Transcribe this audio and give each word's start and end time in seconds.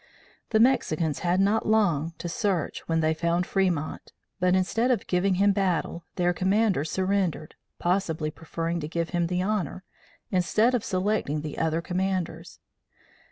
The 0.49 0.59
Mexicans 0.59 1.19
had 1.19 1.39
not 1.39 1.67
long 1.67 2.15
to 2.17 2.27
search 2.27 2.79
when 2.87 3.01
they 3.01 3.13
found 3.13 3.45
Fremont, 3.45 4.13
but, 4.39 4.55
instead 4.55 4.89
of 4.89 5.05
giving 5.05 5.35
him 5.35 5.51
battle, 5.51 6.05
their 6.15 6.33
commander 6.33 6.83
surrendered, 6.83 7.53
possibly 7.77 8.31
preferring 8.31 8.79
to 8.79 8.87
give 8.87 9.09
him 9.09 9.27
the 9.27 9.43
honor, 9.43 9.83
instead 10.31 10.73
of 10.73 10.83
selecting 10.83 11.41
the 11.41 11.59
other 11.59 11.83
commanders. 11.83 12.57